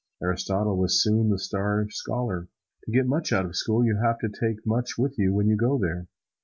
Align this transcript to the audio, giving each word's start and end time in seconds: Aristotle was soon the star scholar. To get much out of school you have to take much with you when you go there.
Aristotle 0.19 0.77
was 0.79 0.99
soon 1.03 1.29
the 1.29 1.37
star 1.37 1.85
scholar. 1.91 2.47
To 2.85 2.91
get 2.91 3.05
much 3.05 3.31
out 3.31 3.45
of 3.45 3.55
school 3.55 3.85
you 3.85 3.97
have 3.97 4.17
to 4.21 4.29
take 4.29 4.65
much 4.65 4.97
with 4.97 5.13
you 5.19 5.31
when 5.31 5.47
you 5.47 5.55
go 5.55 5.77
there. 5.77 6.07